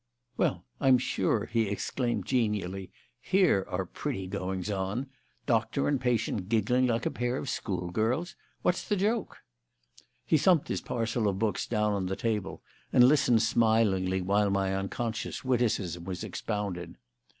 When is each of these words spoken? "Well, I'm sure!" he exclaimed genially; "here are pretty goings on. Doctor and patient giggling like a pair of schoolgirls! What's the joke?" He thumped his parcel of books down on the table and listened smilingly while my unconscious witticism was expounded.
"Well, 0.35 0.65
I'm 0.79 0.97
sure!" 0.97 1.45
he 1.45 1.67
exclaimed 1.67 2.25
genially; 2.25 2.89
"here 3.19 3.67
are 3.69 3.85
pretty 3.85 4.25
goings 4.25 4.71
on. 4.71 5.05
Doctor 5.45 5.87
and 5.87 6.01
patient 6.01 6.49
giggling 6.49 6.87
like 6.87 7.05
a 7.05 7.11
pair 7.11 7.37
of 7.37 7.47
schoolgirls! 7.47 8.35
What's 8.63 8.83
the 8.83 8.95
joke?" 8.95 9.43
He 10.25 10.39
thumped 10.39 10.69
his 10.69 10.81
parcel 10.81 11.27
of 11.27 11.37
books 11.37 11.67
down 11.67 11.93
on 11.93 12.07
the 12.07 12.15
table 12.15 12.63
and 12.91 13.03
listened 13.03 13.43
smilingly 13.43 14.21
while 14.23 14.49
my 14.49 14.75
unconscious 14.75 15.45
witticism 15.45 16.05
was 16.05 16.23
expounded. 16.23 16.95